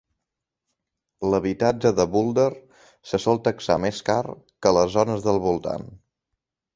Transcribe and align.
L'habitatge 1.33 1.91
de 1.99 2.05
Boulder 2.15 2.47
se 3.11 3.19
sol 3.25 3.41
taxar 3.49 3.77
més 3.85 3.99
car 4.09 4.19
que 4.31 4.71
a 4.73 4.73
les 4.79 4.97
zones 4.97 5.27
del 5.29 5.39
voltant. 5.45 5.87